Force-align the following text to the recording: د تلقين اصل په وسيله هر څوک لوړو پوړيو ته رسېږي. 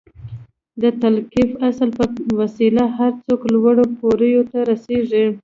د 0.81 0.83
تلقين 1.01 1.49
اصل 1.69 1.89
په 1.97 2.03
وسيله 2.41 2.83
هر 2.97 3.11
څوک 3.25 3.41
لوړو 3.53 3.85
پوړيو 3.99 4.41
ته 4.51 4.57
رسېږي. 4.69 5.25